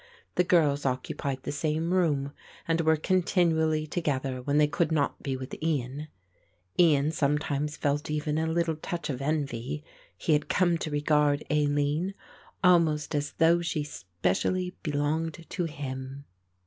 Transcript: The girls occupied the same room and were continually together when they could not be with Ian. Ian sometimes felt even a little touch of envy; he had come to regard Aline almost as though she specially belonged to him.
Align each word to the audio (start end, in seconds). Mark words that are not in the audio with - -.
The 0.33 0.43
girls 0.43 0.83
occupied 0.83 1.43
the 1.43 1.51
same 1.51 1.93
room 1.93 2.31
and 2.67 2.81
were 2.81 2.95
continually 2.95 3.85
together 3.85 4.41
when 4.41 4.57
they 4.57 4.65
could 4.65 4.91
not 4.91 5.21
be 5.21 5.37
with 5.37 5.53
Ian. 5.61 6.07
Ian 6.79 7.11
sometimes 7.11 7.77
felt 7.77 8.09
even 8.09 8.39
a 8.39 8.47
little 8.47 8.77
touch 8.77 9.11
of 9.11 9.21
envy; 9.21 9.83
he 10.17 10.33
had 10.33 10.49
come 10.49 10.79
to 10.79 10.89
regard 10.89 11.43
Aline 11.51 12.15
almost 12.63 13.13
as 13.13 13.33
though 13.33 13.61
she 13.61 13.83
specially 13.83 14.73
belonged 14.81 15.45
to 15.51 15.65
him. 15.65 16.25